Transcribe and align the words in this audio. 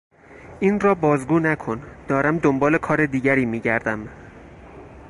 این 0.59 0.79
را 0.79 0.95
بازگو 0.95 1.39
نکن; 1.39 1.83
دارم 2.07 2.37
دنبال 2.37 2.77
کار 2.77 3.05
دیگری 3.05 3.45
میگردم. 3.45 4.09